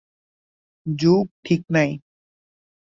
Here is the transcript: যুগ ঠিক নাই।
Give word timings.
যুগ 0.85 1.25
ঠিক 1.43 1.61
নাই। 1.69 1.89